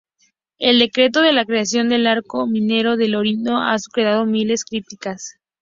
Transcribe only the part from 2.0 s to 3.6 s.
Arco minero del Orinoco